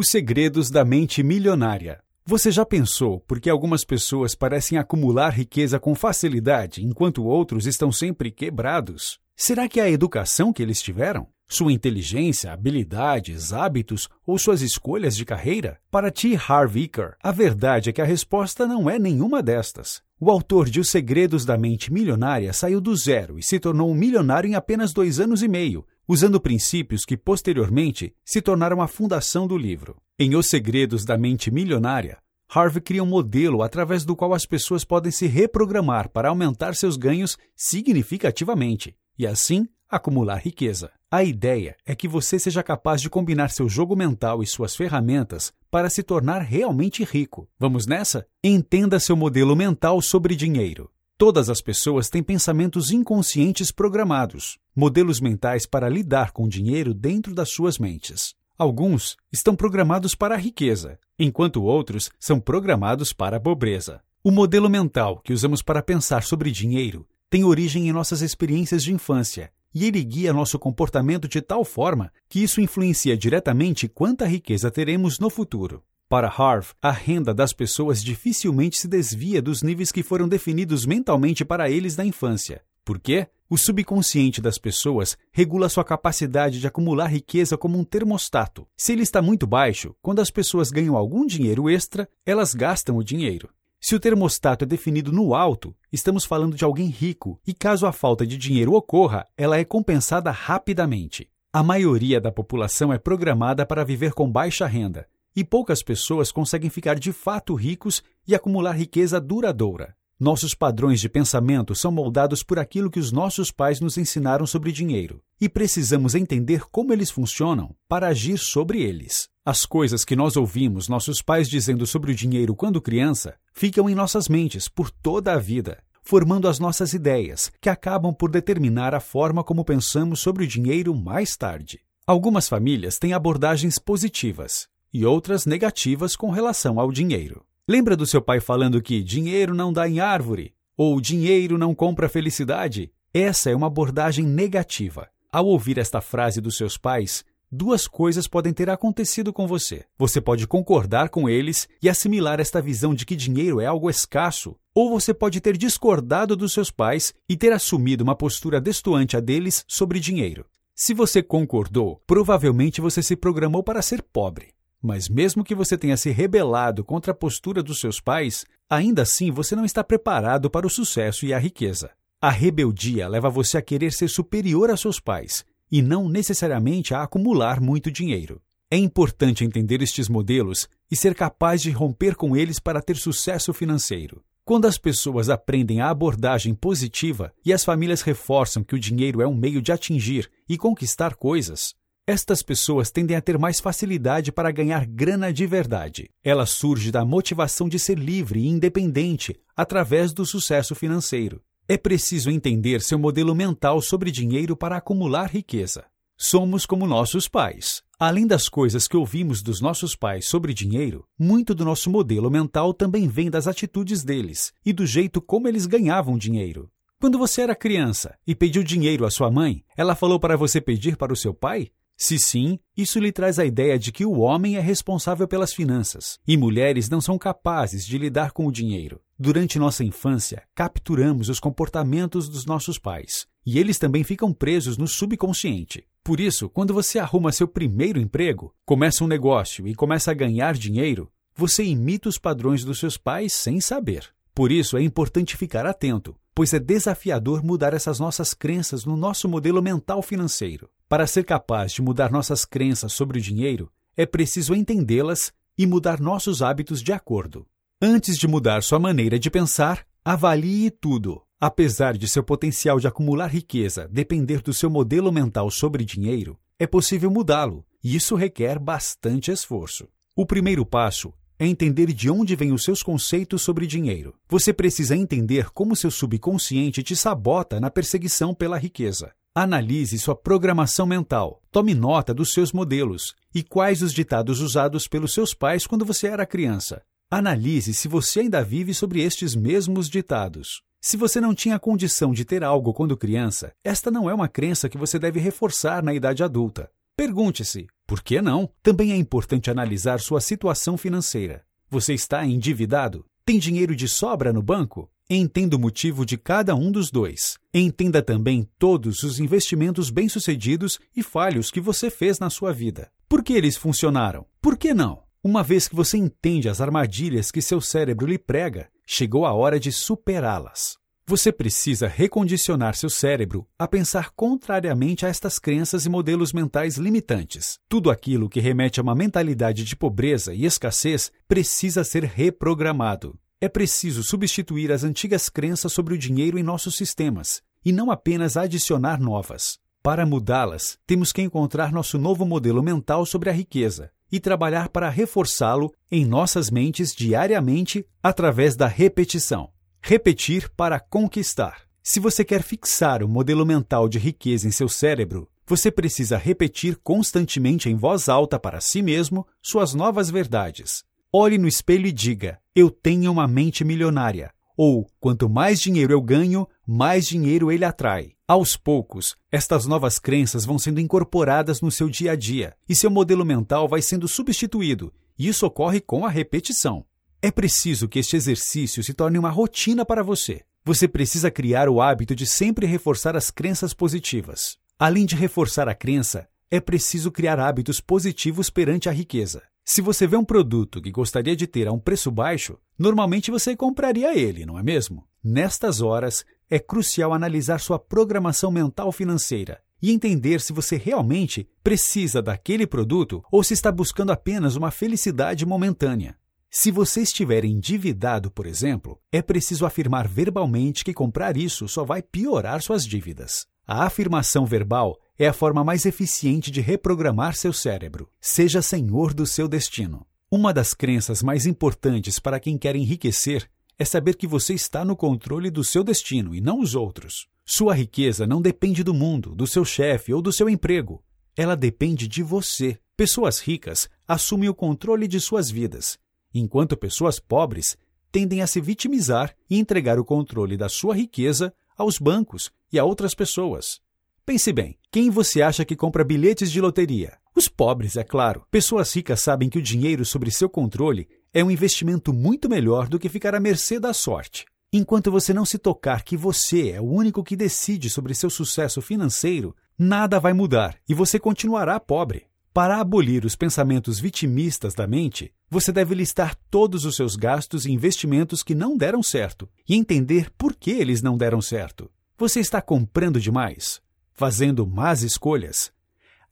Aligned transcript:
Os 0.00 0.10
segredos 0.10 0.70
da 0.70 0.84
mente 0.84 1.24
milionária. 1.24 1.98
Você 2.24 2.52
já 2.52 2.64
pensou 2.64 3.18
por 3.18 3.40
que 3.40 3.50
algumas 3.50 3.84
pessoas 3.84 4.32
parecem 4.32 4.78
acumular 4.78 5.30
riqueza 5.30 5.80
com 5.80 5.92
facilidade 5.92 6.84
enquanto 6.84 7.24
outros 7.24 7.66
estão 7.66 7.90
sempre 7.90 8.30
quebrados? 8.30 9.18
Será 9.34 9.68
que 9.68 9.80
é 9.80 9.82
a 9.82 9.90
educação 9.90 10.52
que 10.52 10.62
eles 10.62 10.80
tiveram? 10.80 11.26
Sua 11.48 11.72
inteligência, 11.72 12.52
habilidades, 12.52 13.52
hábitos 13.52 14.08
ou 14.24 14.38
suas 14.38 14.62
escolhas 14.62 15.16
de 15.16 15.24
carreira? 15.24 15.80
Para 15.90 16.12
T. 16.12 16.38
Harv 16.48 16.76
Eker, 16.76 17.16
a 17.20 17.32
verdade 17.32 17.90
é 17.90 17.92
que 17.92 18.00
a 18.00 18.04
resposta 18.04 18.68
não 18.68 18.88
é 18.88 19.00
nenhuma 19.00 19.42
destas. 19.42 20.00
O 20.20 20.30
autor 20.30 20.70
de 20.70 20.78
Os 20.78 20.90
Segredos 20.90 21.44
da 21.44 21.58
Mente 21.58 21.92
Milionária 21.92 22.52
saiu 22.52 22.80
do 22.80 22.94
zero 22.94 23.36
e 23.36 23.42
se 23.42 23.58
tornou 23.58 23.90
um 23.90 23.96
milionário 23.96 24.48
em 24.48 24.54
apenas 24.54 24.92
dois 24.92 25.18
anos 25.18 25.42
e 25.42 25.48
meio, 25.48 25.84
usando 26.08 26.40
princípios 26.40 27.04
que 27.04 27.18
posteriormente 27.18 28.14
se 28.24 28.40
tornaram 28.40 28.80
a 28.80 28.88
fundação 28.88 29.46
do 29.46 29.58
livro. 29.58 30.00
Em 30.18 30.34
Os 30.34 30.46
Segredos 30.46 31.04
da 31.04 31.18
Mente 31.18 31.50
Milionária, 31.50 32.16
Harvey 32.48 32.80
cria 32.80 33.02
um 33.02 33.06
modelo 33.06 33.62
através 33.62 34.06
do 34.06 34.16
qual 34.16 34.32
as 34.32 34.46
pessoas 34.46 34.84
podem 34.84 35.12
se 35.12 35.26
reprogramar 35.26 36.08
para 36.08 36.30
aumentar 36.30 36.74
seus 36.74 36.96
ganhos 36.96 37.36
significativamente 37.54 38.96
e, 39.18 39.26
assim, 39.26 39.68
acumular 39.86 40.38
riqueza. 40.38 40.90
A 41.10 41.22
ideia 41.22 41.76
é 41.84 41.94
que 41.94 42.08
você 42.08 42.38
seja 42.38 42.62
capaz 42.62 43.02
de 43.02 43.10
combinar 43.10 43.50
seu 43.50 43.68
jogo 43.68 43.94
mental 43.94 44.42
e 44.42 44.46
suas 44.46 44.74
ferramentas 44.74 45.52
para 45.70 45.90
se 45.90 46.02
tornar 46.02 46.40
realmente 46.40 47.04
rico. 47.04 47.46
Vamos 47.58 47.86
nessa? 47.86 48.26
Entenda 48.42 48.98
seu 48.98 49.16
modelo 49.16 49.54
mental 49.54 50.00
sobre 50.00 50.34
dinheiro. 50.34 50.90
Todas 51.18 51.50
as 51.50 51.60
pessoas 51.60 52.08
têm 52.08 52.22
pensamentos 52.22 52.92
inconscientes 52.92 53.72
programados, 53.72 54.56
modelos 54.74 55.20
mentais 55.20 55.66
para 55.66 55.88
lidar 55.88 56.30
com 56.30 56.46
dinheiro 56.46 56.94
dentro 56.94 57.34
das 57.34 57.48
suas 57.48 57.76
mentes. 57.76 58.36
Alguns 58.56 59.16
estão 59.32 59.56
programados 59.56 60.14
para 60.14 60.36
a 60.36 60.38
riqueza, 60.38 60.96
enquanto 61.18 61.64
outros 61.64 62.08
são 62.20 62.38
programados 62.38 63.12
para 63.12 63.38
a 63.38 63.40
pobreza. 63.40 64.00
O 64.22 64.30
modelo 64.30 64.70
mental 64.70 65.18
que 65.18 65.32
usamos 65.32 65.60
para 65.60 65.82
pensar 65.82 66.22
sobre 66.22 66.52
dinheiro 66.52 67.04
tem 67.28 67.42
origem 67.42 67.88
em 67.88 67.92
nossas 67.92 68.22
experiências 68.22 68.84
de 68.84 68.94
infância, 68.94 69.50
e 69.74 69.86
ele 69.86 70.04
guia 70.04 70.32
nosso 70.32 70.56
comportamento 70.56 71.26
de 71.26 71.42
tal 71.42 71.64
forma 71.64 72.12
que 72.28 72.44
isso 72.44 72.60
influencia 72.60 73.16
diretamente 73.16 73.88
quanta 73.88 74.24
riqueza 74.24 74.70
teremos 74.70 75.18
no 75.18 75.28
futuro. 75.28 75.82
Para 76.08 76.28
Harv, 76.28 76.68
a 76.80 76.90
renda 76.90 77.34
das 77.34 77.52
pessoas 77.52 78.02
dificilmente 78.02 78.78
se 78.78 78.88
desvia 78.88 79.42
dos 79.42 79.62
níveis 79.62 79.92
que 79.92 80.02
foram 80.02 80.26
definidos 80.26 80.86
mentalmente 80.86 81.44
para 81.44 81.68
eles 81.68 81.98
na 81.98 82.04
infância. 82.06 82.62
Por 82.82 82.98
quê? 82.98 83.26
O 83.50 83.58
subconsciente 83.58 84.40
das 84.40 84.56
pessoas 84.56 85.18
regula 85.30 85.68
sua 85.68 85.84
capacidade 85.84 86.60
de 86.60 86.66
acumular 86.66 87.08
riqueza 87.08 87.58
como 87.58 87.78
um 87.78 87.84
termostato. 87.84 88.66
Se 88.74 88.92
ele 88.92 89.02
está 89.02 89.20
muito 89.20 89.46
baixo, 89.46 89.94
quando 90.00 90.20
as 90.20 90.30
pessoas 90.30 90.70
ganham 90.70 90.96
algum 90.96 91.26
dinheiro 91.26 91.68
extra, 91.68 92.08
elas 92.24 92.54
gastam 92.54 92.96
o 92.96 93.04
dinheiro. 93.04 93.50
Se 93.78 93.94
o 93.94 94.00
termostato 94.00 94.64
é 94.64 94.66
definido 94.66 95.12
no 95.12 95.34
alto, 95.34 95.76
estamos 95.92 96.24
falando 96.24 96.56
de 96.56 96.64
alguém 96.64 96.88
rico, 96.88 97.38
e 97.46 97.52
caso 97.52 97.86
a 97.86 97.92
falta 97.92 98.26
de 98.26 98.38
dinheiro 98.38 98.72
ocorra, 98.72 99.26
ela 99.36 99.58
é 99.58 99.64
compensada 99.64 100.30
rapidamente. 100.30 101.28
A 101.52 101.62
maioria 101.62 102.18
da 102.18 102.32
população 102.32 102.90
é 102.90 102.98
programada 102.98 103.66
para 103.66 103.84
viver 103.84 104.14
com 104.14 104.30
baixa 104.30 104.66
renda, 104.66 105.06
e 105.38 105.44
poucas 105.44 105.84
pessoas 105.84 106.32
conseguem 106.32 106.68
ficar 106.68 106.98
de 106.98 107.12
fato 107.12 107.54
ricos 107.54 108.02
e 108.26 108.34
acumular 108.34 108.72
riqueza 108.72 109.20
duradoura. 109.20 109.94
Nossos 110.18 110.52
padrões 110.52 110.98
de 111.00 111.08
pensamento 111.08 111.76
são 111.76 111.92
moldados 111.92 112.42
por 112.42 112.58
aquilo 112.58 112.90
que 112.90 112.98
os 112.98 113.12
nossos 113.12 113.52
pais 113.52 113.80
nos 113.80 113.96
ensinaram 113.96 114.48
sobre 114.48 114.72
dinheiro, 114.72 115.22
e 115.40 115.48
precisamos 115.48 116.16
entender 116.16 116.62
como 116.72 116.92
eles 116.92 117.08
funcionam 117.08 117.72
para 117.88 118.08
agir 118.08 118.36
sobre 118.36 118.82
eles. 118.82 119.28
As 119.44 119.64
coisas 119.64 120.04
que 120.04 120.16
nós 120.16 120.36
ouvimos 120.36 120.88
nossos 120.88 121.22
pais 121.22 121.48
dizendo 121.48 121.86
sobre 121.86 122.10
o 122.10 122.14
dinheiro 122.16 122.56
quando 122.56 122.82
criança 122.82 123.36
ficam 123.52 123.88
em 123.88 123.94
nossas 123.94 124.28
mentes 124.28 124.68
por 124.68 124.90
toda 124.90 125.34
a 125.34 125.38
vida, 125.38 125.78
formando 126.02 126.48
as 126.48 126.58
nossas 126.58 126.94
ideias, 126.94 127.52
que 127.60 127.70
acabam 127.70 128.12
por 128.12 128.28
determinar 128.28 128.92
a 128.92 128.98
forma 128.98 129.44
como 129.44 129.64
pensamos 129.64 130.18
sobre 130.18 130.42
o 130.42 130.48
dinheiro 130.48 130.92
mais 130.96 131.36
tarde. 131.36 131.78
Algumas 132.04 132.48
famílias 132.48 132.98
têm 132.98 133.12
abordagens 133.12 133.78
positivas, 133.78 134.66
e 134.92 135.04
outras 135.04 135.46
negativas 135.46 136.16
com 136.16 136.30
relação 136.30 136.78
ao 136.80 136.90
dinheiro. 136.90 137.44
Lembra 137.68 137.96
do 137.96 138.06
seu 138.06 138.22
pai 138.22 138.40
falando 138.40 138.80
que 138.80 139.02
dinheiro 139.02 139.54
não 139.54 139.72
dá 139.72 139.88
em 139.88 140.00
árvore 140.00 140.54
ou 140.76 141.00
dinheiro 141.00 141.58
não 141.58 141.74
compra 141.74 142.08
felicidade? 142.08 142.92
Essa 143.12 143.50
é 143.50 143.56
uma 143.56 143.66
abordagem 143.66 144.24
negativa. 144.24 145.08
Ao 145.30 145.44
ouvir 145.44 145.76
esta 145.76 146.00
frase 146.00 146.40
dos 146.40 146.56
seus 146.56 146.78
pais, 146.78 147.24
duas 147.50 147.88
coisas 147.88 148.28
podem 148.28 148.52
ter 148.52 148.70
acontecido 148.70 149.32
com 149.32 149.46
você. 149.46 149.84
Você 149.98 150.20
pode 150.20 150.46
concordar 150.46 151.08
com 151.08 151.28
eles 151.28 151.68
e 151.82 151.88
assimilar 151.88 152.38
esta 152.38 152.62
visão 152.62 152.94
de 152.94 153.04
que 153.04 153.16
dinheiro 153.16 153.60
é 153.60 153.66
algo 153.66 153.90
escasso, 153.90 154.56
ou 154.74 154.90
você 154.90 155.12
pode 155.12 155.40
ter 155.40 155.56
discordado 155.56 156.36
dos 156.36 156.52
seus 156.52 156.70
pais 156.70 157.12
e 157.28 157.36
ter 157.36 157.52
assumido 157.52 158.04
uma 158.04 158.14
postura 158.14 158.60
destoante 158.60 159.16
a 159.16 159.20
deles 159.20 159.64
sobre 159.66 159.98
dinheiro. 159.98 160.46
Se 160.74 160.94
você 160.94 161.22
concordou, 161.22 162.00
provavelmente 162.06 162.80
você 162.80 163.02
se 163.02 163.16
programou 163.16 163.64
para 163.64 163.82
ser 163.82 164.00
pobre. 164.00 164.57
Mas 164.82 165.08
mesmo 165.08 165.42
que 165.42 165.54
você 165.54 165.76
tenha 165.76 165.96
se 165.96 166.10
rebelado 166.10 166.84
contra 166.84 167.12
a 167.12 167.14
postura 167.14 167.62
dos 167.62 167.80
seus 167.80 168.00
pais, 168.00 168.44
ainda 168.70 169.02
assim 169.02 169.30
você 169.30 169.56
não 169.56 169.64
está 169.64 169.82
preparado 169.82 170.48
para 170.48 170.66
o 170.66 170.70
sucesso 170.70 171.26
e 171.26 171.34
a 171.34 171.38
riqueza. 171.38 171.90
A 172.20 172.30
rebeldia 172.30 173.08
leva 173.08 173.30
você 173.30 173.58
a 173.58 173.62
querer 173.62 173.92
ser 173.92 174.08
superior 174.08 174.70
a 174.70 174.76
seus 174.76 175.00
pais 175.00 175.44
e 175.70 175.82
não 175.82 176.08
necessariamente 176.08 176.94
a 176.94 177.02
acumular 177.02 177.60
muito 177.60 177.90
dinheiro. 177.90 178.40
É 178.70 178.76
importante 178.76 179.44
entender 179.44 179.80
estes 179.82 180.08
modelos 180.08 180.68
e 180.90 180.96
ser 180.96 181.14
capaz 181.14 181.62
de 181.62 181.70
romper 181.70 182.14
com 182.14 182.36
eles 182.36 182.58
para 182.58 182.82
ter 182.82 182.96
sucesso 182.96 183.52
financeiro. 183.52 184.22
Quando 184.44 184.66
as 184.66 184.78
pessoas 184.78 185.28
aprendem 185.28 185.80
a 185.80 185.90
abordagem 185.90 186.54
positiva 186.54 187.32
e 187.44 187.52
as 187.52 187.64
famílias 187.64 188.00
reforçam 188.02 188.64
que 188.64 188.74
o 188.74 188.78
dinheiro 188.78 189.20
é 189.20 189.26
um 189.26 189.34
meio 189.34 189.60
de 189.60 189.72
atingir 189.72 190.30
e 190.48 190.56
conquistar 190.56 191.16
coisas, 191.16 191.74
estas 192.08 192.42
pessoas 192.42 192.90
tendem 192.90 193.14
a 193.14 193.20
ter 193.20 193.38
mais 193.38 193.60
facilidade 193.60 194.32
para 194.32 194.50
ganhar 194.50 194.86
grana 194.86 195.30
de 195.30 195.46
verdade. 195.46 196.08
Ela 196.24 196.46
surge 196.46 196.90
da 196.90 197.04
motivação 197.04 197.68
de 197.68 197.78
ser 197.78 197.98
livre 197.98 198.40
e 198.40 198.48
independente 198.48 199.38
através 199.54 200.14
do 200.14 200.24
sucesso 200.24 200.74
financeiro. 200.74 201.42
É 201.68 201.76
preciso 201.76 202.30
entender 202.30 202.80
seu 202.80 202.98
modelo 202.98 203.34
mental 203.34 203.82
sobre 203.82 204.10
dinheiro 204.10 204.56
para 204.56 204.78
acumular 204.78 205.26
riqueza. 205.26 205.84
Somos 206.16 206.64
como 206.64 206.86
nossos 206.86 207.28
pais. 207.28 207.82
Além 207.98 208.26
das 208.26 208.48
coisas 208.48 208.88
que 208.88 208.96
ouvimos 208.96 209.42
dos 209.42 209.60
nossos 209.60 209.94
pais 209.94 210.26
sobre 210.26 210.54
dinheiro, 210.54 211.04
muito 211.18 211.54
do 211.54 211.62
nosso 211.62 211.90
modelo 211.90 212.30
mental 212.30 212.72
também 212.72 213.06
vem 213.06 213.28
das 213.28 213.46
atitudes 213.46 214.02
deles 214.02 214.50
e 214.64 214.72
do 214.72 214.86
jeito 214.86 215.20
como 215.20 215.46
eles 215.46 215.66
ganhavam 215.66 216.16
dinheiro. 216.16 216.70
Quando 216.98 217.18
você 217.18 217.42
era 217.42 217.54
criança 217.54 218.16
e 218.26 218.34
pediu 218.34 218.64
dinheiro 218.64 219.04
à 219.04 219.10
sua 219.10 219.30
mãe, 219.30 219.62
ela 219.76 219.94
falou 219.94 220.18
para 220.18 220.38
você 220.38 220.58
pedir 220.58 220.96
para 220.96 221.12
o 221.12 221.16
seu 221.16 221.34
pai? 221.34 221.70
Se 222.00 222.16
sim, 222.16 222.60
isso 222.76 223.00
lhe 223.00 223.10
traz 223.10 223.40
a 223.40 223.44
ideia 223.44 223.76
de 223.76 223.90
que 223.90 224.06
o 224.06 224.20
homem 224.20 224.56
é 224.56 224.60
responsável 224.60 225.26
pelas 225.26 225.52
finanças 225.52 226.20
e 226.24 226.36
mulheres 226.36 226.88
não 226.88 227.00
são 227.00 227.18
capazes 227.18 227.84
de 227.84 227.98
lidar 227.98 228.30
com 228.30 228.46
o 228.46 228.52
dinheiro. 228.52 229.00
Durante 229.18 229.58
nossa 229.58 229.82
infância, 229.82 230.44
capturamos 230.54 231.28
os 231.28 231.40
comportamentos 231.40 232.28
dos 232.28 232.46
nossos 232.46 232.78
pais 232.78 233.26
e 233.44 233.58
eles 233.58 233.80
também 233.80 234.04
ficam 234.04 234.32
presos 234.32 234.78
no 234.78 234.86
subconsciente. 234.86 235.88
Por 236.04 236.20
isso, 236.20 236.48
quando 236.48 236.72
você 236.72 237.00
arruma 237.00 237.32
seu 237.32 237.48
primeiro 237.48 238.00
emprego, 238.00 238.54
começa 238.64 239.02
um 239.02 239.08
negócio 239.08 239.66
e 239.66 239.74
começa 239.74 240.12
a 240.12 240.14
ganhar 240.14 240.54
dinheiro, 240.54 241.10
você 241.34 241.64
imita 241.64 242.08
os 242.08 242.16
padrões 242.16 242.64
dos 242.64 242.78
seus 242.78 242.96
pais 242.96 243.32
sem 243.32 243.60
saber. 243.60 244.08
Por 244.32 244.52
isso 244.52 244.76
é 244.76 244.82
importante 244.82 245.36
ficar 245.36 245.66
atento, 245.66 246.14
pois 246.32 246.54
é 246.54 246.60
desafiador 246.60 247.42
mudar 247.42 247.74
essas 247.74 247.98
nossas 247.98 248.34
crenças 248.34 248.84
no 248.84 248.96
nosso 248.96 249.28
modelo 249.28 249.60
mental 249.60 250.00
financeiro. 250.00 250.70
Para 250.88 251.06
ser 251.06 251.24
capaz 251.24 251.72
de 251.72 251.82
mudar 251.82 252.10
nossas 252.10 252.46
crenças 252.46 252.94
sobre 252.94 253.18
o 253.18 253.22
dinheiro, 253.22 253.70
é 253.94 254.06
preciso 254.06 254.54
entendê-las 254.54 255.30
e 255.58 255.66
mudar 255.66 256.00
nossos 256.00 256.40
hábitos 256.40 256.82
de 256.82 256.92
acordo. 256.92 257.46
Antes 257.80 258.16
de 258.16 258.26
mudar 258.26 258.62
sua 258.62 258.78
maneira 258.78 259.18
de 259.18 259.30
pensar, 259.30 259.86
avalie 260.02 260.70
tudo. 260.70 261.20
Apesar 261.38 261.96
de 261.98 262.08
seu 262.08 262.24
potencial 262.24 262.80
de 262.80 262.86
acumular 262.86 263.26
riqueza 263.26 263.86
depender 263.92 264.40
do 264.40 264.54
seu 264.54 264.70
modelo 264.70 265.12
mental 265.12 265.50
sobre 265.50 265.84
dinheiro, 265.84 266.38
é 266.58 266.66
possível 266.66 267.10
mudá-lo, 267.10 267.66
e 267.84 267.94
isso 267.94 268.16
requer 268.16 268.58
bastante 268.58 269.30
esforço. 269.30 269.86
O 270.16 270.24
primeiro 270.24 270.64
passo 270.64 271.12
é 271.38 271.46
entender 271.46 271.92
de 271.92 272.08
onde 272.10 272.34
vêm 272.34 272.52
os 272.52 272.64
seus 272.64 272.82
conceitos 272.82 273.42
sobre 273.42 273.66
dinheiro. 273.66 274.14
Você 274.26 274.54
precisa 274.54 274.96
entender 274.96 275.50
como 275.50 275.76
seu 275.76 275.90
subconsciente 275.90 276.82
te 276.82 276.96
sabota 276.96 277.60
na 277.60 277.70
perseguição 277.70 278.34
pela 278.34 278.56
riqueza. 278.56 279.12
Analise 279.40 279.96
sua 280.00 280.16
programação 280.16 280.84
mental. 280.84 281.40
Tome 281.52 281.72
nota 281.72 282.12
dos 282.12 282.32
seus 282.32 282.52
modelos 282.52 283.14
e 283.32 283.40
quais 283.40 283.82
os 283.82 283.92
ditados 283.92 284.40
usados 284.40 284.88
pelos 284.88 285.14
seus 285.14 285.32
pais 285.32 285.64
quando 285.64 285.84
você 285.84 286.08
era 286.08 286.26
criança. 286.26 286.82
Analise 287.08 287.72
se 287.72 287.86
você 287.86 288.18
ainda 288.18 288.42
vive 288.42 288.74
sobre 288.74 289.00
estes 289.00 289.36
mesmos 289.36 289.88
ditados. 289.88 290.60
Se 290.80 290.96
você 290.96 291.20
não 291.20 291.36
tinha 291.36 291.56
condição 291.56 292.12
de 292.12 292.24
ter 292.24 292.42
algo 292.42 292.74
quando 292.74 292.96
criança, 292.96 293.52
esta 293.62 293.92
não 293.92 294.10
é 294.10 294.12
uma 294.12 294.26
crença 294.26 294.68
que 294.68 294.76
você 294.76 294.98
deve 294.98 295.20
reforçar 295.20 295.84
na 295.84 295.94
idade 295.94 296.24
adulta. 296.24 296.68
Pergunte-se: 296.96 297.68
por 297.86 298.02
que 298.02 298.20
não? 298.20 298.50
Também 298.60 298.90
é 298.90 298.96
importante 298.96 299.52
analisar 299.52 300.00
sua 300.00 300.20
situação 300.20 300.76
financeira. 300.76 301.44
Você 301.70 301.94
está 301.94 302.26
endividado? 302.26 303.06
Tem 303.24 303.38
dinheiro 303.38 303.76
de 303.76 303.86
sobra 303.86 304.32
no 304.32 304.42
banco? 304.42 304.90
Entenda 305.10 305.56
o 305.56 305.58
motivo 305.58 306.04
de 306.04 306.18
cada 306.18 306.54
um 306.54 306.70
dos 306.70 306.90
dois. 306.90 307.38
Entenda 307.54 308.02
também 308.02 308.46
todos 308.58 309.02
os 309.02 309.18
investimentos 309.18 309.88
bem-sucedidos 309.88 310.78
e 310.94 311.02
falhos 311.02 311.50
que 311.50 311.62
você 311.62 311.88
fez 311.88 312.18
na 312.18 312.28
sua 312.28 312.52
vida. 312.52 312.90
Por 313.08 313.24
que 313.24 313.32
eles 313.32 313.56
funcionaram? 313.56 314.26
Por 314.38 314.58
que 314.58 314.74
não? 314.74 315.02
Uma 315.24 315.42
vez 315.42 315.66
que 315.66 315.74
você 315.74 315.96
entende 315.96 316.46
as 316.46 316.60
armadilhas 316.60 317.30
que 317.30 317.40
seu 317.40 317.58
cérebro 317.58 318.06
lhe 318.06 318.18
prega, 318.18 318.68
chegou 318.86 319.24
a 319.24 319.32
hora 319.32 319.58
de 319.58 319.72
superá-las. 319.72 320.76
Você 321.06 321.32
precisa 321.32 321.88
recondicionar 321.88 322.76
seu 322.76 322.90
cérebro 322.90 323.48
a 323.58 323.66
pensar 323.66 324.10
contrariamente 324.10 325.06
a 325.06 325.08
estas 325.08 325.38
crenças 325.38 325.86
e 325.86 325.88
modelos 325.88 326.34
mentais 326.34 326.76
limitantes. 326.76 327.58
Tudo 327.66 327.90
aquilo 327.90 328.28
que 328.28 328.40
remete 328.40 328.78
a 328.78 328.82
uma 328.82 328.94
mentalidade 328.94 329.64
de 329.64 329.74
pobreza 329.74 330.34
e 330.34 330.44
escassez 330.44 331.10
precisa 331.26 331.82
ser 331.82 332.04
reprogramado. 332.04 333.18
É 333.40 333.48
preciso 333.48 334.02
substituir 334.02 334.72
as 334.72 334.82
antigas 334.82 335.28
crenças 335.28 335.72
sobre 335.72 335.94
o 335.94 335.98
dinheiro 335.98 336.40
em 336.40 336.42
nossos 336.42 336.74
sistemas 336.74 337.40
e 337.64 337.70
não 337.70 337.88
apenas 337.88 338.36
adicionar 338.36 339.00
novas. 339.00 339.60
Para 339.80 340.04
mudá-las, 340.04 340.76
temos 340.84 341.12
que 341.12 341.22
encontrar 341.22 341.70
nosso 341.70 341.98
novo 341.98 342.26
modelo 342.26 342.60
mental 342.64 343.06
sobre 343.06 343.30
a 343.30 343.32
riqueza 343.32 343.92
e 344.10 344.18
trabalhar 344.18 344.70
para 344.70 344.90
reforçá-lo 344.90 345.72
em 345.88 346.04
nossas 346.04 346.50
mentes 346.50 346.92
diariamente 346.92 347.86
através 348.02 348.56
da 348.56 348.66
repetição. 348.66 349.50
Repetir 349.80 350.50
para 350.56 350.80
conquistar. 350.80 351.62
Se 351.80 352.00
você 352.00 352.24
quer 352.24 352.42
fixar 352.42 353.04
o 353.04 353.08
modelo 353.08 353.46
mental 353.46 353.88
de 353.88 354.00
riqueza 354.00 354.48
em 354.48 354.50
seu 354.50 354.68
cérebro, 354.68 355.28
você 355.46 355.70
precisa 355.70 356.18
repetir 356.18 356.76
constantemente 356.82 357.70
em 357.70 357.76
voz 357.76 358.08
alta 358.08 358.36
para 358.36 358.60
si 358.60 358.82
mesmo 358.82 359.24
suas 359.40 359.74
novas 359.74 360.10
verdades. 360.10 360.87
Olhe 361.10 361.38
no 361.38 361.48
espelho 361.48 361.86
e 361.86 361.92
diga: 361.92 362.38
Eu 362.54 362.70
tenho 362.70 363.10
uma 363.10 363.26
mente 363.26 363.64
milionária. 363.64 364.30
Ou, 364.54 364.86
quanto 365.00 365.26
mais 365.26 365.58
dinheiro 365.58 365.90
eu 365.90 366.02
ganho, 366.02 366.46
mais 366.66 367.06
dinheiro 367.06 367.50
ele 367.50 367.64
atrai. 367.64 368.12
Aos 368.26 368.58
poucos, 368.58 369.16
estas 369.32 369.64
novas 369.64 369.98
crenças 369.98 370.44
vão 370.44 370.58
sendo 370.58 370.80
incorporadas 370.80 371.62
no 371.62 371.70
seu 371.70 371.88
dia 371.88 372.12
a 372.12 372.16
dia 372.16 372.54
e 372.68 372.74
seu 372.74 372.90
modelo 372.90 373.24
mental 373.24 373.66
vai 373.66 373.80
sendo 373.80 374.06
substituído. 374.06 374.92
E 375.18 375.28
isso 375.28 375.46
ocorre 375.46 375.80
com 375.80 376.04
a 376.04 376.10
repetição. 376.10 376.84
É 377.22 377.30
preciso 377.30 377.88
que 377.88 377.98
este 377.98 378.14
exercício 378.14 378.82
se 378.84 378.92
torne 378.92 379.18
uma 379.18 379.30
rotina 379.30 379.86
para 379.86 380.02
você. 380.02 380.42
Você 380.62 380.86
precisa 380.86 381.30
criar 381.30 381.70
o 381.70 381.80
hábito 381.80 382.14
de 382.14 382.26
sempre 382.26 382.66
reforçar 382.66 383.16
as 383.16 383.30
crenças 383.30 383.72
positivas. 383.72 384.58
Além 384.78 385.06
de 385.06 385.16
reforçar 385.16 385.70
a 385.70 385.74
crença, 385.74 386.28
é 386.50 386.60
preciso 386.60 387.10
criar 387.10 387.40
hábitos 387.40 387.80
positivos 387.80 388.50
perante 388.50 388.90
a 388.90 388.92
riqueza. 388.92 389.42
Se 389.70 389.82
você 389.82 390.06
vê 390.06 390.16
um 390.16 390.24
produto 390.24 390.80
que 390.80 390.90
gostaria 390.90 391.36
de 391.36 391.46
ter 391.46 391.68
a 391.68 391.72
um 391.72 391.78
preço 391.78 392.10
baixo, 392.10 392.56
normalmente 392.78 393.30
você 393.30 393.54
compraria 393.54 394.18
ele, 394.18 394.46
não 394.46 394.58
é 394.58 394.62
mesmo? 394.62 395.06
Nestas 395.22 395.82
horas, 395.82 396.24
é 396.48 396.58
crucial 396.58 397.12
analisar 397.12 397.60
sua 397.60 397.78
programação 397.78 398.50
mental 398.50 398.90
financeira 398.90 399.60
e 399.82 399.92
entender 399.92 400.40
se 400.40 400.54
você 400.54 400.78
realmente 400.78 401.46
precisa 401.62 402.22
daquele 402.22 402.66
produto 402.66 403.22
ou 403.30 403.44
se 403.44 403.52
está 403.52 403.70
buscando 403.70 404.10
apenas 404.10 404.56
uma 404.56 404.70
felicidade 404.70 405.44
momentânea. 405.44 406.16
Se 406.50 406.70
você 406.70 407.02
estiver 407.02 407.44
endividado, 407.44 408.30
por 408.30 408.46
exemplo, 408.46 408.98
é 409.12 409.20
preciso 409.20 409.66
afirmar 409.66 410.08
verbalmente 410.08 410.82
que 410.82 410.94
comprar 410.94 411.36
isso 411.36 411.68
só 411.68 411.84
vai 411.84 412.00
piorar 412.00 412.62
suas 412.62 412.86
dívidas. 412.86 413.46
A 413.66 413.84
afirmação 413.84 414.46
verbal 414.46 414.98
é 415.18 415.26
a 415.26 415.32
forma 415.32 415.64
mais 415.64 415.84
eficiente 415.84 416.50
de 416.50 416.60
reprogramar 416.60 417.34
seu 417.34 417.52
cérebro. 417.52 418.08
Seja 418.20 418.62
senhor 418.62 419.12
do 419.12 419.26
seu 419.26 419.48
destino. 419.48 420.06
Uma 420.30 420.52
das 420.54 420.74
crenças 420.74 421.22
mais 421.22 421.44
importantes 421.44 422.20
para 422.20 422.38
quem 422.38 422.56
quer 422.56 422.76
enriquecer 422.76 423.50
é 423.76 423.84
saber 423.84 424.14
que 424.14 424.26
você 424.26 424.54
está 424.54 424.84
no 424.84 424.94
controle 424.94 425.50
do 425.50 425.64
seu 425.64 425.82
destino 425.82 426.34
e 426.34 426.40
não 426.40 426.60
os 426.60 426.76
outros. 426.76 427.26
Sua 427.44 427.74
riqueza 427.74 428.26
não 428.26 428.40
depende 428.40 428.84
do 428.84 428.94
mundo, 428.94 429.34
do 429.34 429.46
seu 429.46 429.64
chefe 429.64 430.14
ou 430.14 430.22
do 430.22 430.32
seu 430.32 430.48
emprego. 430.48 431.02
Ela 431.36 431.56
depende 431.56 432.06
de 432.06 432.22
você. 432.22 432.78
Pessoas 432.96 433.40
ricas 433.40 433.88
assumem 434.06 434.48
o 434.48 434.54
controle 434.54 435.08
de 435.08 435.20
suas 435.20 435.50
vidas, 435.50 435.98
enquanto 436.34 436.76
pessoas 436.76 437.18
pobres 437.18 437.76
tendem 438.12 438.42
a 438.42 438.46
se 438.46 438.60
vitimizar 438.60 439.34
e 439.48 439.58
entregar 439.58 439.98
o 439.98 440.04
controle 440.04 440.56
da 440.56 440.68
sua 440.68 440.94
riqueza 440.94 441.52
aos 441.76 441.98
bancos 441.98 442.50
e 442.72 442.78
a 442.78 442.84
outras 442.84 443.14
pessoas. 443.14 443.80
Pense 444.28 444.52
bem, 444.52 444.76
quem 444.92 445.08
você 445.08 445.40
acha 445.40 445.64
que 445.64 445.74
compra 445.74 446.04
bilhetes 446.04 446.52
de 446.52 446.60
loteria? 446.60 447.16
Os 447.34 447.48
pobres, 447.48 447.96
é 447.96 448.04
claro. 448.04 448.44
Pessoas 448.50 448.94
ricas 448.94 449.22
sabem 449.22 449.48
que 449.48 449.58
o 449.58 449.62
dinheiro 449.62 450.04
sobre 450.04 450.30
seu 450.30 450.50
controle 450.50 451.08
é 451.32 451.42
um 451.42 451.50
investimento 451.50 452.12
muito 452.12 452.46
melhor 452.46 452.88
do 452.88 452.98
que 452.98 453.08
ficar 453.08 453.34
à 453.34 453.40
mercê 453.40 453.80
da 453.80 453.94
sorte. 453.94 454.44
Enquanto 454.70 455.10
você 455.10 455.32
não 455.32 455.46
se 455.46 455.56
tocar 455.56 456.02
que 456.02 456.14
você 456.14 456.72
é 456.72 456.78
o 456.78 456.84
único 456.84 457.24
que 457.24 457.34
decide 457.34 457.88
sobre 457.88 458.14
seu 458.14 458.28
sucesso 458.28 458.82
financeiro, 458.82 459.56
nada 459.78 460.20
vai 460.20 460.34
mudar 460.34 460.76
e 460.86 460.92
você 460.92 461.18
continuará 461.18 461.80
pobre. 461.80 462.26
Para 462.52 462.82
abolir 462.82 463.24
os 463.24 463.34
pensamentos 463.34 463.98
vitimistas 463.98 464.74
da 464.74 464.86
mente, 464.86 465.32
você 465.48 465.72
deve 465.72 465.94
listar 465.94 466.36
todos 466.50 466.84
os 466.84 466.96
seus 466.96 467.16
gastos 467.16 467.64
e 467.64 467.72
investimentos 467.72 468.42
que 468.42 468.54
não 468.54 468.76
deram 468.76 469.02
certo 469.02 469.48
e 469.66 469.74
entender 469.74 470.30
por 470.36 470.54
que 470.54 470.72
eles 470.72 471.00
não 471.00 471.16
deram 471.16 471.40
certo. 471.40 471.90
Você 472.18 472.40
está 472.40 472.60
comprando 472.60 473.18
demais? 473.18 473.80
Fazendo 474.18 474.66
más 474.66 475.02
escolhas. 475.02 475.72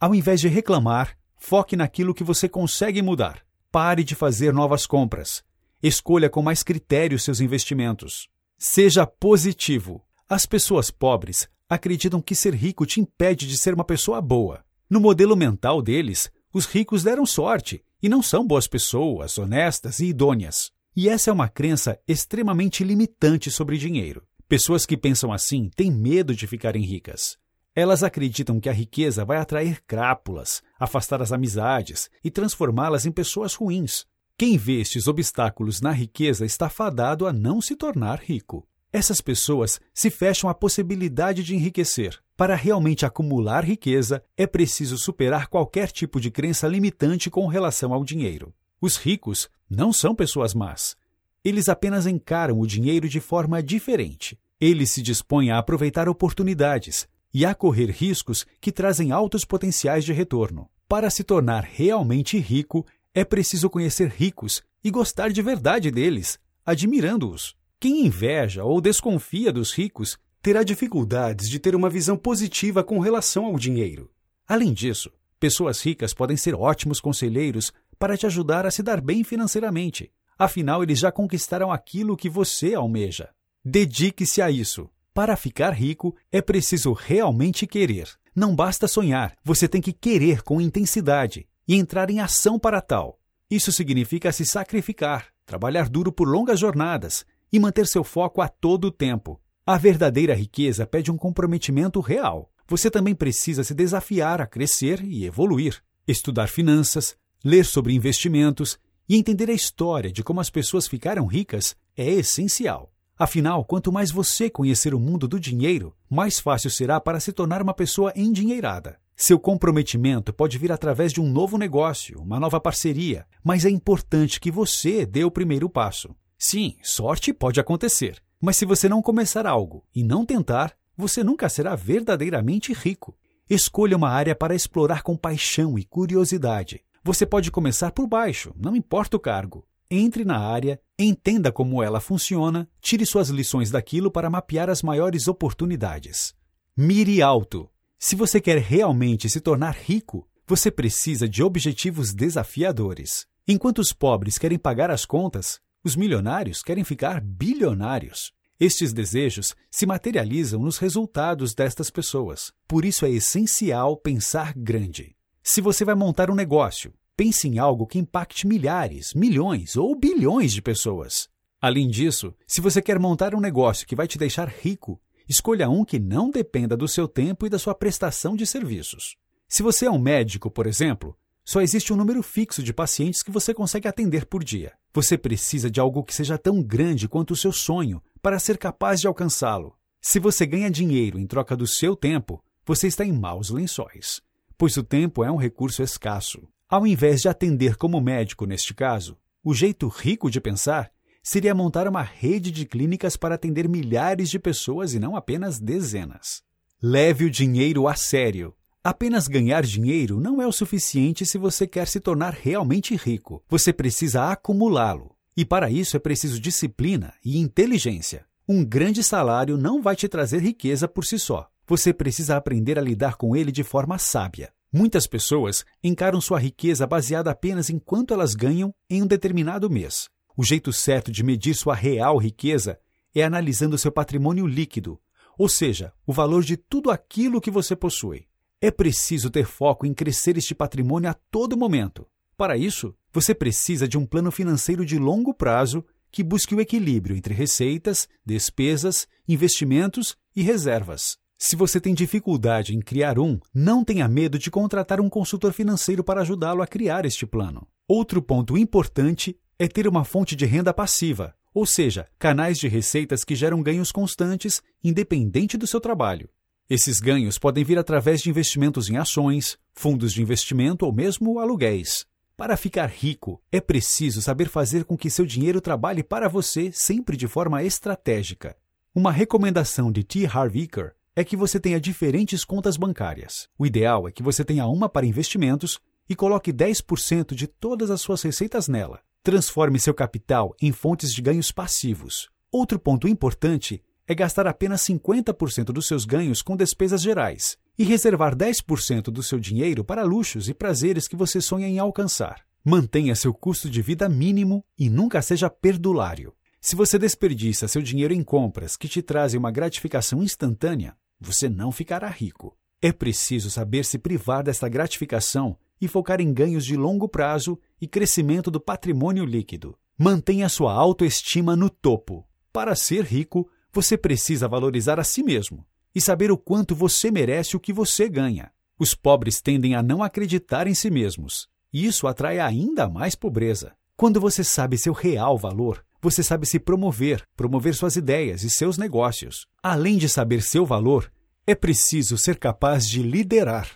Ao 0.01 0.13
invés 0.13 0.41
de 0.41 0.49
reclamar, 0.49 1.17
foque 1.39 1.77
naquilo 1.77 2.13
que 2.13 2.25
você 2.25 2.49
consegue 2.49 3.01
mudar. 3.01 3.47
Pare 3.71 4.03
de 4.03 4.17
fazer 4.17 4.53
novas 4.53 4.87
compras. 4.87 5.45
Escolha 5.81 6.29
com 6.29 6.43
mais 6.43 6.65
critério 6.65 7.17
seus 7.17 7.41
investimentos. 7.41 8.29
Seja 8.59 9.07
positivo. 9.07 10.03
As 10.29 10.45
pessoas 10.47 10.91
pobres 10.91 11.49
acreditam 11.69 12.21
que 12.21 12.35
ser 12.35 12.55
rico 12.55 12.85
te 12.85 13.01
impede 13.01 13.47
de 13.47 13.57
ser 13.57 13.73
uma 13.73 13.85
pessoa 13.85 14.21
boa. 14.21 14.65
No 14.91 15.01
modelo 15.01 15.37
mental 15.37 15.81
deles, 15.81 16.29
os 16.53 16.67
ricos 16.67 17.05
deram 17.05 17.25
sorte 17.25 17.85
e 18.03 18.09
não 18.09 18.21
são 18.21 18.45
boas 18.45 18.67
pessoas, 18.67 19.39
honestas 19.39 20.01
e 20.01 20.07
idôneas. 20.07 20.73
E 20.97 21.09
essa 21.09 21.31
é 21.31 21.33
uma 21.33 21.49
crença 21.49 22.01
extremamente 22.09 22.83
limitante 22.83 23.49
sobre 23.49 23.79
dinheiro. 23.79 24.25
Pessoas 24.49 24.85
que 24.85 24.97
pensam 24.97 25.33
assim 25.33 25.71
têm 25.77 25.93
medo 25.93 26.35
de 26.35 26.49
ficarem 26.49 26.83
ricas. 26.83 27.39
Elas 27.77 28.03
acreditam 28.03 28.59
que 28.59 28.71
a 28.71 28.73
riqueza 28.73 29.23
vai 29.23 29.37
atrair 29.37 29.83
crápulas, 29.87 30.63
afastar 30.81 31.21
as 31.21 31.31
amizades 31.31 32.09
e 32.25 32.31
transformá-las 32.31 33.05
em 33.05 33.13
pessoas 33.13 33.53
ruins. 33.53 34.07
Quem 34.39 34.57
vê 34.57 34.81
estes 34.81 35.07
obstáculos 35.07 35.83
na 35.83 35.93
riqueza 35.93 36.47
está 36.47 36.71
fadado 36.71 37.27
a 37.27 37.35
não 37.35 37.61
se 37.61 37.77
tornar 37.77 38.19
rico. 38.19 38.67
Essas 38.91 39.21
pessoas 39.21 39.79
se 39.93 40.09
fecham 40.09 40.49
à 40.49 40.55
possibilidade 40.55 41.45
de 41.45 41.55
enriquecer. 41.55 42.19
Para 42.35 42.55
realmente 42.55 43.05
acumular 43.05 43.63
riqueza, 43.63 44.23
é 44.39 44.47
preciso 44.47 44.97
superar 44.97 45.49
qualquer 45.49 45.91
tipo 45.91 46.19
de 46.19 46.31
crença 46.31 46.67
limitante 46.67 47.29
com 47.29 47.47
relação 47.47 47.93
ao 47.93 48.03
dinheiro. 48.05 48.55
Os 48.81 48.97
ricos 48.97 49.51
não 49.69 49.93
são 49.93 50.15
pessoas 50.15 50.55
más. 50.55 50.97
Eles 51.45 51.69
apenas 51.69 52.07
encaram 52.07 52.59
o 52.59 52.67
dinheiro 52.67 53.07
de 53.07 53.21
forma 53.21 53.63
diferente. 53.63 54.39
Eles 54.59 54.89
se 54.89 55.03
dispõem 55.03 55.51
a 55.51 55.59
aproveitar 55.59 56.09
oportunidades, 56.09 57.07
e 57.39 57.45
a 57.45 57.55
correr 57.55 57.91
riscos 57.91 58.47
que 58.63 58.73
trazem 58.73 59.13
altos 59.13 59.45
potenciais 59.45 60.07
de 60.07 60.13
retorno. 60.15 60.71
Para 60.89 61.11
se 61.11 61.23
tornar 61.23 61.65
realmente 61.65 62.39
rico, 62.39 62.87
é 63.13 63.27
preciso 63.27 63.69
conhecer 63.69 64.09
ricos 64.09 64.63
e 64.83 64.91
gostar 64.91 65.29
de 65.29 65.43
verdade 65.43 65.91
deles, 65.91 66.39
admirando-os. 66.65 67.55
Quem 67.79 68.07
inveja 68.07 68.65
ou 68.65 68.81
desconfia 68.81 69.53
dos 69.53 69.75
ricos 69.75 70.17
terá 70.41 70.63
dificuldades 70.63 71.51
de 71.51 71.59
ter 71.59 71.77
uma 71.77 71.91
visão 71.91 72.17
positiva 72.17 72.83
com 72.83 73.01
relação 73.01 73.45
ao 73.45 73.59
dinheiro. 73.59 74.11
Além 74.49 74.73
disso, 74.73 75.13
pessoas 75.39 75.83
ricas 75.83 76.15
podem 76.15 76.39
ser 76.39 76.55
ótimos 76.55 77.03
conselheiros 77.03 77.71
para 77.99 78.17
te 78.17 78.25
ajudar 78.25 78.65
a 78.65 78.71
se 78.71 78.83
dar 78.83 78.99
bem 78.99 79.23
financeiramente. 79.23 80.11
Afinal, 80.39 80.83
eles 80.83 81.01
já 81.01 81.13
conquistaram 81.13 81.71
aquilo 81.71 82.17
que 82.17 82.31
você 82.31 82.73
almeja. 82.73 83.29
Dedique-se 83.63 84.41
a 84.41 84.51
isso. 84.51 84.89
Para 85.17 85.35
ficar 85.35 85.71
rico, 85.71 86.15
é 86.31 86.43
preciso 86.43 86.93
realmente 86.93 87.67
querer. 87.67 88.07
Não 88.35 88.55
basta 88.55 88.87
sonhar, 88.87 89.35
você 89.43 89.67
tem 89.67 89.81
que 89.81 89.91
querer 89.91 90.43
com 90.43 90.61
intensidade 90.61 91.49
e 91.67 91.75
entrar 91.75 92.11
em 92.11 92.21
ação 92.21 92.59
para 92.59 92.83
tal. 92.83 93.19
Isso 93.51 93.73
significa 93.73 94.31
se 94.31 94.45
sacrificar, 94.45 95.29
trabalhar 95.47 95.89
duro 95.89 96.13
por 96.13 96.29
longas 96.29 96.61
jornadas 96.61 97.25
e 97.51 97.59
manter 97.59 97.87
seu 97.87 98.05
foco 98.05 98.43
a 98.43 98.49
todo 98.49 98.89
o 98.89 98.91
tempo. 98.91 99.41
A 99.65 99.79
verdadeira 99.79 100.35
riqueza 100.35 100.87
pede 100.87 101.11
um 101.11 101.17
comprometimento 101.17 101.99
real. 102.01 102.53
Você 102.69 102.91
também 102.91 103.15
precisa 103.15 103.65
se 103.65 103.73
desafiar 103.73 104.43
a 104.43 104.47
crescer 104.47 105.03
e 105.03 105.25
evoluir, 105.25 105.83
estudar 106.07 106.49
finanças, 106.49 107.17
ler 107.43 107.65
sobre 107.65 107.95
investimentos 107.95 108.79
e 109.09 109.17
entender 109.17 109.49
a 109.49 109.55
história 109.55 110.13
de 110.13 110.23
como 110.23 110.41
as 110.41 110.51
pessoas 110.51 110.87
ficaram 110.87 111.25
ricas 111.25 111.75
é 111.97 112.05
essencial. 112.07 112.93
Afinal, 113.19 113.65
quanto 113.65 113.91
mais 113.91 114.11
você 114.11 114.51
conhecer 114.51 114.95
o 114.95 115.01
mundo 115.01 115.27
do 115.27 115.41
dinheiro, 115.41 115.95
mais 116.09 116.39
fácil 116.39 116.71
será 116.71 117.01
para 117.01 117.19
se 117.19 117.33
tornar 117.33 117.63
uma 117.63 117.73
pessoa 117.73 118.13
endinheirada. 118.15 118.99
Seu 119.17 119.39
comprometimento 119.39 120.35
pode 120.35 120.59
vir 120.59 120.71
através 120.71 121.15
de 121.15 121.21
um 121.23 121.27
novo 121.27 121.57
negócio, 121.57 122.21
uma 122.21 122.39
nova 122.39 122.61
parceria, 122.61 123.27
mas 123.43 123.65
é 123.65 123.71
importante 123.71 124.39
que 124.39 124.51
você 124.51 125.07
dê 125.07 125.25
o 125.25 125.31
primeiro 125.31 125.71
passo. 125.71 126.15
Sim, 126.39 126.77
sorte 126.83 127.33
pode 127.33 127.59
acontecer, 127.59 128.23
mas 128.39 128.59
se 128.59 128.67
você 128.67 128.87
não 128.87 129.01
começar 129.01 129.47
algo 129.47 129.83
e 129.95 130.03
não 130.03 130.27
tentar, 130.27 130.75
você 130.95 131.25
nunca 131.25 131.49
será 131.49 131.75
verdadeiramente 131.75 132.75
rico. 132.75 133.17
Escolha 133.49 133.97
uma 133.97 134.11
área 134.11 134.35
para 134.35 134.55
explorar 134.55 135.03
com 135.03 135.17
paixão 135.17 135.79
e 135.79 135.85
curiosidade. 135.85 136.83
Você 137.03 137.25
pode 137.25 137.51
começar 137.51 137.93
por 137.93 138.07
baixo, 138.07 138.53
não 138.59 138.77
importa 138.77 139.17
o 139.17 139.21
cargo. 139.21 139.67
Entre 139.91 140.25
na 140.25 140.39
área, 140.39 140.81
entenda 140.99 141.53
como 141.53 141.83
ela 141.83 142.01
funciona, 142.01 142.69
tire 142.81 143.07
suas 143.07 143.29
lições 143.29 143.71
daquilo 143.71 144.11
para 144.11 144.29
mapear 144.29 144.69
as 144.69 144.83
maiores 144.83 145.29
oportunidades. 145.29 146.35
Mire 146.77 147.23
alto. 147.23 147.71
Se 147.99 148.17
você 148.17 148.41
quer 148.41 148.59
realmente 148.59 149.31
se 149.31 149.41
tornar 149.41 149.75
rico, 149.75 150.29
você 150.47 150.71
precisa 150.71 151.29
de 151.29 151.43
objetivos 151.43 152.13
desafiadores. 152.13 153.27
Enquanto 153.47 153.79
os 153.79 153.93
pobres 153.93 154.39
querem 154.39 154.59
pagar 154.59 154.91
as 154.91 155.05
contas, 155.05 155.61
os 155.85 155.95
milionários 155.95 156.63
querem 156.63 156.83
ficar 156.83 157.21
bilionários. 157.21 158.33
Estes 158.59 158.93
desejos 158.93 159.55
se 159.71 159.87
materializam 159.87 160.61
nos 160.61 160.79
resultados 160.79 161.55
destas 161.55 161.91
pessoas. 161.91 162.53
Por 162.67 162.85
isso 162.85 163.07
é 163.07 163.11
essencial 163.11 163.97
pensar 163.97 164.53
grande. 164.57 165.15
Se 165.43 165.61
você 165.61 165.85
vai 165.85 165.95
montar 165.95 166.29
um 166.31 166.35
negócio, 166.35 166.93
pense 167.17 167.49
em 167.49 167.59
algo 167.59 167.87
que 167.87 167.99
impacte 167.99 168.47
milhares, 168.47 169.15
milhões 169.15 169.77
ou 169.77 169.97
bilhões 169.97 170.53
de 170.53 170.61
pessoas. 170.61 171.29
Além 171.61 171.89
disso, 171.89 172.35
se 172.47 172.61
você 172.61 172.83
quer 172.83 172.99
montar 172.99 173.35
um 173.35 173.41
negócio 173.41 173.87
que 173.87 173.97
vai 173.97 174.07
te 174.07 174.19
deixar 174.19 174.49
rico, 174.49 175.01
Escolha 175.29 175.69
um 175.69 175.85
que 175.85 175.99
não 175.99 176.31
dependa 176.31 176.77
do 176.77 176.87
seu 176.87 177.09
tempo 177.09 177.47
e 177.47 177.51
da 177.51 177.59
sua 177.59 177.75
prestação 177.75 178.37
de 178.37 178.47
serviços. 178.47 179.17
Se 179.49 179.61
você 179.61 179.87
é 179.87 179.91
um 179.91 179.99
médico, 179.99 180.49
por 180.49 180.69
exemplo, 180.69 181.19
só 181.45 181.61
existe 181.61 181.93
um 181.93 181.97
número 181.97 182.23
fixo 182.23 182.63
de 182.63 182.73
pacientes 182.73 183.25
que 183.25 183.31
você 183.31 183.53
consegue 183.53 183.89
atender 183.89 184.27
por 184.27 184.45
dia. 184.45 184.75
Você 184.95 185.19
precisa 185.19 185.69
de 185.69 185.81
algo 185.81 186.05
que 186.05 186.15
seja 186.15 186.39
tão 186.39 186.63
grande 186.63 187.09
quanto 187.09 187.33
o 187.33 187.37
seu 187.37 187.51
sonho 187.51 188.01
para 188.23 188.39
ser 188.39 188.57
capaz 188.57 189.01
de 189.01 189.09
alcançá-lo. 189.09 189.77
Se 190.01 190.21
você 190.21 190.47
ganha 190.47 190.71
dinheiro 190.71 191.19
em 191.19 191.27
troca 191.27 191.57
do 191.57 191.67
seu 191.67 191.97
tempo, 191.97 192.41
você 192.65 192.87
está 192.87 193.05
em 193.05 193.13
maus 193.13 193.51
lençóis, 193.51 194.21
pois 194.57 194.77
o 194.77 194.83
tempo 194.85 195.25
é 195.25 195.31
um 195.31 195.37
recurso 195.37 195.83
escasso. 195.83 196.47
Ao 196.69 196.85
invés 196.85 197.23
de 197.23 197.29
atender 197.29 197.77
como 197.77 198.01
médico 198.01 198.45
neste 198.45 198.75
caso, 198.75 199.17
o 199.43 199.55
jeito 199.55 199.87
rico 199.87 200.29
de 200.29 200.41
pensar 200.41 200.91
seria 201.23 201.55
montar 201.55 201.87
uma 201.87 202.03
rede 202.03 202.51
de 202.51 202.67
clínicas 202.67 203.17
para 203.17 203.37
atender 203.37 203.69
milhares 203.69 204.29
de 204.29 204.39
pessoas 204.41 204.93
e 204.93 204.99
não 204.99 205.15
apenas 205.15 205.61
dezenas. 205.61 206.43
Leve 206.83 207.25
o 207.25 207.31
dinheiro 207.31 207.87
a 207.87 207.95
sério. 207.95 208.53
Apenas 208.83 209.29
ganhar 209.29 209.63
dinheiro 209.63 210.21
não 210.21 210.43
é 210.43 210.47
o 210.47 210.53
suficiente 210.53 211.25
se 211.25 211.39
você 211.39 211.69
quer 211.69 211.87
se 211.87 212.01
tornar 212.01 212.33
realmente 212.33 212.97
rico. 212.97 213.45
Você 213.49 213.73
precisa 213.73 214.33
acumulá-lo. 214.33 215.15
E 215.37 215.45
para 215.45 215.71
isso 215.71 215.97
é 215.97 216.01
preciso 216.01 216.41
disciplina 216.41 217.15
e 217.25 217.39
inteligência. 217.39 218.27
Um 218.49 218.65
grande 218.65 219.05
salário 219.05 219.57
não 219.57 219.81
vai 219.81 219.95
te 219.95 220.09
trazer 220.09 220.41
riqueza 220.41 220.89
por 220.89 221.05
si 221.05 221.19
só. 221.19 221.49
Você 221.65 221.93
precisa 221.93 222.37
aprender 222.37 222.77
a 222.77 222.83
lidar 222.83 223.15
com 223.17 223.37
ele 223.37 223.53
de 223.53 223.63
forma 223.63 223.99
sábia. 223.99 224.53
Muitas 224.73 225.07
pessoas 225.07 225.65
encaram 225.83 226.21
sua 226.21 226.39
riqueza 226.39 226.87
baseada 226.87 227.31
apenas 227.31 227.71
em 227.71 227.79
quanto 227.79 228.13
elas 228.13 228.35
ganham 228.35 228.75
em 228.91 229.03
um 229.03 229.07
determinado 229.07 229.71
mês. 229.71 230.09
O 230.37 230.45
jeito 230.45 230.73
certo 230.73 231.11
de 231.11 231.23
medir 231.23 231.55
sua 231.55 231.75
real 231.75 232.19
riqueza 232.19 232.79
é 233.15 233.23
analisando 233.23 233.79
seu 233.79 233.91
patrimônio 233.91 234.47
líquido, 234.47 235.01
ou 235.39 235.49
seja, 235.49 235.93
o 236.07 236.13
valor 236.13 236.43
de 236.43 236.57
tudo 236.57 236.91
aquilo 236.91 237.41
que 237.41 237.51
você 237.51 237.75
possui. 237.75 238.27
É 238.61 238.71
preciso 238.71 239.31
ter 239.31 239.47
foco 239.47 239.87
em 239.87 239.95
crescer 239.95 240.37
este 240.37 240.55
patrimônio 240.55 241.11
a 241.11 241.15
todo 241.15 241.57
momento. 241.57 242.07
Para 242.37 242.57
isso, 242.57 242.95
você 243.13 243.35
precisa 243.35 243.89
de 243.89 243.97
um 243.97 244.05
plano 244.05 244.31
financeiro 244.31 244.85
de 244.85 244.99
longo 244.99 245.33
prazo 245.33 245.85
que 246.11 246.23
busque 246.23 246.55
o 246.55 246.61
equilíbrio 246.61 247.17
entre 247.17 247.33
receitas, 247.33 248.09
despesas, 248.25 249.07
investimentos 249.29 250.17
e 250.35 250.43
reservas. 250.43 251.19
Se 251.39 251.55
você 251.55 251.79
tem 251.79 251.93
dificuldade 251.93 252.75
em 252.75 252.81
criar 252.81 253.19
um, 253.19 253.39
não 253.55 253.85
tenha 253.85 254.09
medo 254.09 254.39
de 254.39 254.51
contratar 254.51 255.03
um 255.03 255.09
consultor 255.09 255.53
financeiro 255.53 256.03
para 256.03 256.23
ajudá-lo 256.23 256.63
a 256.63 256.67
criar 256.67 257.05
este 257.05 257.27
plano. 257.27 257.69
Outro 257.87 258.23
ponto 258.23 258.57
importante 258.57 259.39
é 259.59 259.69
ter 259.69 259.87
uma 259.87 260.03
fonte 260.03 260.35
de 260.35 260.47
renda 260.47 260.73
passiva, 260.73 261.35
ou 261.53 261.67
seja, 261.67 262.09
canais 262.19 262.59
de 262.59 262.69
receitas 262.69 263.23
que 263.23 263.35
geram 263.35 263.63
ganhos 263.63 263.93
constantes, 263.93 264.63
independente 264.83 265.59
do 265.59 265.67
seu 265.67 265.79
trabalho. 265.79 266.31
Esses 266.71 267.01
ganhos 267.01 267.39
podem 267.39 267.63
vir 267.63 267.79
através 267.79 268.23
de 268.23 268.31
investimentos 268.31 268.89
em 268.89 268.97
ações, 268.97 269.59
fundos 269.75 270.15
de 270.15 270.23
investimento 270.23 270.87
ou 270.87 270.93
mesmo 270.93 271.39
aluguéis. 271.39 272.07
Para 272.35 272.57
ficar 272.57 272.87
rico, 272.87 273.43
é 273.53 273.61
preciso 273.61 274.23
saber 274.23 274.49
fazer 274.49 274.85
com 274.85 274.97
que 274.97 275.11
seu 275.11 275.27
dinheiro 275.27 275.61
trabalhe 275.61 276.03
para 276.03 276.29
você 276.31 276.71
sempre 276.73 277.15
de 277.15 277.29
forma 277.29 277.63
estratégica. 277.63 278.57
Uma 278.95 279.13
recomendação 279.13 279.93
de 279.93 280.03
T. 280.03 280.27
Harv 280.27 280.57
Eker 280.57 280.96
é 281.19 281.25
que 281.25 281.35
você 281.35 281.59
tenha 281.59 281.81
diferentes 281.81 282.45
contas 282.45 282.77
bancárias. 282.77 283.49
O 283.59 283.65
ideal 283.65 284.07
é 284.07 284.13
que 284.13 284.23
você 284.23 284.45
tenha 284.45 284.67
uma 284.67 284.87
para 284.87 285.07
investimentos 285.07 285.81
e 286.07 286.15
coloque 286.15 286.53
10% 286.53 287.35
de 287.35 287.47
todas 287.47 287.91
as 287.91 288.03
suas 288.03 288.21
receitas 288.21 288.69
nela. 288.69 289.01
Transforme 289.23 289.81
seu 289.81 289.95
capital 289.95 290.55
em 290.61 290.71
fontes 290.73 291.15
de 291.15 291.23
ganhos 291.23 291.51
passivos. 291.51 292.29
Outro 292.53 292.79
ponto 292.79 293.09
importante 293.09 293.83
é 294.07 294.15
gastar 294.15 294.47
apenas 294.47 294.83
50% 294.83 295.73
dos 295.73 295.87
seus 295.87 296.05
ganhos 296.05 296.43
com 296.43 296.55
despesas 296.55 297.01
gerais 297.01 297.57
e 297.79 297.83
reservar 297.83 298.37
10% 298.37 299.05
do 299.05 299.23
seu 299.23 299.41
dinheiro 299.41 299.83
para 299.83 300.05
luxos 300.05 300.51
e 300.51 300.55
prazeres 300.55 301.09
que 301.09 301.17
você 301.17 301.41
sonha 301.41 301.67
em 301.67 301.79
alcançar. 301.79 302.45
Mantenha 302.63 303.17
seu 303.17 303.33
custo 303.33 303.71
de 303.71 303.81
vida 303.81 304.07
mínimo 304.07 304.63
e 304.79 304.91
nunca 304.91 305.23
seja 305.23 305.49
perdulário. 305.49 306.35
Se 306.61 306.77
você 306.77 306.99
desperdiça 306.99 307.69
seu 307.69 307.81
dinheiro 307.81 308.13
em 308.13 308.23
compras 308.23 308.77
que 308.77 308.89
te 308.89 309.01
trazem 309.01 309.39
uma 309.39 309.51
gratificação 309.51 310.23
instantânea, 310.23 310.95
você 311.21 311.49
não 311.49 311.73
ficará 311.73 312.09
rico. 312.09 312.57
É 312.81 312.93
preciso 312.93 313.51
saber 313.51 313.85
se 313.85 313.99
privar 313.99 314.43
desta 314.43 314.69
gratificação 314.69 315.59
e 315.81 315.89
focar 315.89 316.21
em 316.21 316.33
ganhos 316.33 316.65
de 316.65 316.77
longo 316.77 317.09
prazo 317.09 317.59
e 317.81 317.87
crescimento 317.87 318.51
do 318.51 318.61
patrimônio 318.61 319.25
líquido. 319.25 319.79
Mantenha 319.99 320.49
sua 320.49 320.73
autoestima 320.73 321.57
no 321.57 321.71
topo. 321.71 322.27
Para 322.53 322.75
ser 322.75 323.05
rico, 323.05 323.49
você 323.73 323.97
precisa 323.97 324.49
valorizar 324.49 324.99
a 325.01 325.05
si 325.05 325.23
mesmo 325.23 325.67
e 325.95 326.01
saber 326.01 326.31
o 326.31 326.37
quanto 326.37 326.75
você 326.75 327.11
merece 327.11 327.57
o 327.57 327.61
que 327.61 327.73
você 327.73 328.09
ganha. 328.09 328.51
Os 328.79 328.95
pobres 328.95 329.41
tendem 329.41 329.75
a 329.75 329.83
não 329.83 330.03
acreditar 330.03 330.67
em 330.67 330.75
si 330.75 330.91
mesmos, 330.91 331.49
e 331.73 331.87
isso 331.87 332.07
atrai 332.07 332.39
ainda 332.39 332.87
mais 332.89 333.15
pobreza. 333.15 333.73
Quando 333.97 334.21
você 334.21 334.45
sabe 334.45 334.77
seu 334.77 334.93
real 334.93 335.39
valor, 335.39 335.83
você 336.01 336.23
sabe 336.23 336.47
se 336.47 336.59
promover, 336.59 337.23
promover 337.37 337.75
suas 337.75 337.97
ideias 337.97 338.43
e 338.43 338.51
seus 338.51 338.79
negócios. 338.79 339.47
Além 339.63 339.99
de 339.99 340.09
saber 340.09 340.43
seu 340.43 340.65
valor, 340.65 341.11
é 341.47 341.55
preciso 341.55 342.19
ser 342.19 342.39
capaz 342.39 342.89
de 342.89 343.03
liderar. 343.03 343.69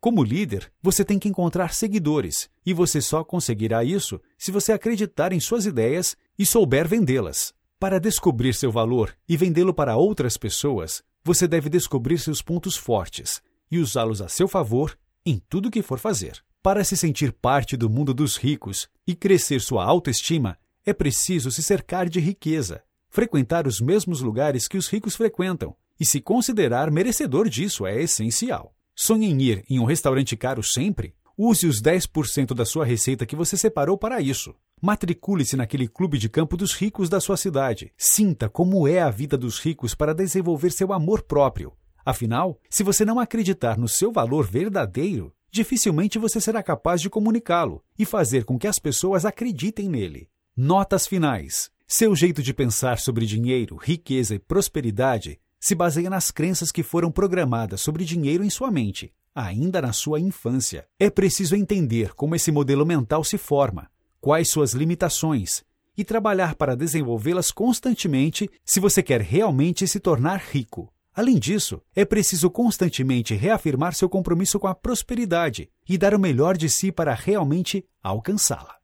Como 0.00 0.24
líder, 0.24 0.72
você 0.82 1.04
tem 1.04 1.18
que 1.18 1.28
encontrar 1.28 1.74
seguidores, 1.74 2.48
e 2.64 2.72
você 2.72 3.02
só 3.02 3.22
conseguirá 3.22 3.84
isso 3.84 4.18
se 4.38 4.50
você 4.50 4.72
acreditar 4.72 5.32
em 5.32 5.40
suas 5.40 5.66
ideias 5.66 6.16
e 6.38 6.46
souber 6.46 6.88
vendê-las. 6.88 7.52
Para 7.78 8.00
descobrir 8.00 8.54
seu 8.54 8.70
valor 8.72 9.14
e 9.28 9.36
vendê-lo 9.36 9.74
para 9.74 9.96
outras 9.96 10.36
pessoas, 10.36 11.02
você 11.22 11.46
deve 11.46 11.68
descobrir 11.68 12.18
seus 12.18 12.40
pontos 12.40 12.76
fortes 12.76 13.42
e 13.70 13.78
usá-los 13.78 14.22
a 14.22 14.28
seu 14.28 14.48
favor 14.48 14.98
em 15.24 15.40
tudo 15.48 15.70
que 15.70 15.82
for 15.82 15.98
fazer. 15.98 16.42
Para 16.62 16.84
se 16.84 16.96
sentir 16.96 17.32
parte 17.32 17.76
do 17.76 17.88
mundo 17.88 18.12
dos 18.12 18.36
ricos 18.36 18.88
e 19.06 19.14
crescer 19.14 19.60
sua 19.60 19.84
autoestima, 19.84 20.58
é 20.84 20.92
preciso 20.92 21.50
se 21.50 21.62
cercar 21.62 22.08
de 22.08 22.20
riqueza, 22.20 22.82
frequentar 23.08 23.66
os 23.66 23.80
mesmos 23.80 24.20
lugares 24.20 24.66
que 24.66 24.78
os 24.78 24.88
ricos 24.88 25.16
frequentam 25.16 25.76
e 25.98 26.06
se 26.06 26.20
considerar 26.20 26.90
merecedor 26.90 27.48
disso 27.48 27.86
é 27.86 28.00
essencial. 28.00 28.74
Sonha 28.94 29.28
em 29.28 29.40
ir 29.40 29.64
em 29.68 29.78
um 29.78 29.84
restaurante 29.84 30.36
caro 30.36 30.62
sempre? 30.62 31.14
Use 31.36 31.66
os 31.66 31.80
10% 31.80 32.54
da 32.54 32.64
sua 32.64 32.84
receita 32.84 33.24
que 33.24 33.36
você 33.36 33.56
separou 33.56 33.96
para 33.96 34.20
isso. 34.20 34.54
Matricule-se 34.80 35.56
naquele 35.56 35.88
clube 35.88 36.18
de 36.18 36.28
campo 36.28 36.56
dos 36.56 36.74
ricos 36.74 37.08
da 37.08 37.20
sua 37.20 37.36
cidade. 37.36 37.92
Sinta 37.96 38.48
como 38.48 38.86
é 38.88 39.00
a 39.00 39.10
vida 39.10 39.36
dos 39.36 39.58
ricos 39.58 39.94
para 39.94 40.14
desenvolver 40.14 40.70
seu 40.70 40.92
amor 40.92 41.22
próprio. 41.22 41.72
Afinal, 42.04 42.58
se 42.68 42.82
você 42.82 43.04
não 43.04 43.20
acreditar 43.20 43.78
no 43.78 43.88
seu 43.88 44.10
valor 44.10 44.46
verdadeiro, 44.46 45.34
dificilmente 45.50 46.18
você 46.18 46.40
será 46.40 46.62
capaz 46.62 47.00
de 47.00 47.10
comunicá-lo 47.10 47.82
e 47.98 48.04
fazer 48.04 48.44
com 48.44 48.58
que 48.58 48.66
as 48.66 48.78
pessoas 48.78 49.24
acreditem 49.24 49.88
nele. 49.88 50.28
Notas 50.62 51.06
finais. 51.06 51.70
Seu 51.86 52.14
jeito 52.14 52.42
de 52.42 52.52
pensar 52.52 52.98
sobre 52.98 53.24
dinheiro, 53.24 53.76
riqueza 53.76 54.34
e 54.34 54.38
prosperidade 54.38 55.40
se 55.58 55.74
baseia 55.74 56.10
nas 56.10 56.30
crenças 56.30 56.70
que 56.70 56.82
foram 56.82 57.10
programadas 57.10 57.80
sobre 57.80 58.04
dinheiro 58.04 58.44
em 58.44 58.50
sua 58.50 58.70
mente, 58.70 59.10
ainda 59.34 59.80
na 59.80 59.94
sua 59.94 60.20
infância. 60.20 60.86
É 60.98 61.08
preciso 61.08 61.56
entender 61.56 62.12
como 62.12 62.34
esse 62.34 62.52
modelo 62.52 62.84
mental 62.84 63.24
se 63.24 63.38
forma, 63.38 63.88
quais 64.20 64.50
suas 64.50 64.74
limitações, 64.74 65.64
e 65.96 66.04
trabalhar 66.04 66.54
para 66.54 66.76
desenvolvê-las 66.76 67.50
constantemente 67.50 68.46
se 68.62 68.80
você 68.80 69.02
quer 69.02 69.22
realmente 69.22 69.88
se 69.88 69.98
tornar 69.98 70.42
rico. 70.52 70.92
Além 71.14 71.38
disso, 71.38 71.80
é 71.96 72.04
preciso 72.04 72.50
constantemente 72.50 73.34
reafirmar 73.34 73.94
seu 73.94 74.10
compromisso 74.10 74.60
com 74.60 74.66
a 74.66 74.74
prosperidade 74.74 75.70
e 75.88 75.96
dar 75.96 76.14
o 76.14 76.20
melhor 76.20 76.54
de 76.54 76.68
si 76.68 76.92
para 76.92 77.14
realmente 77.14 77.82
alcançá-la. 78.02 78.79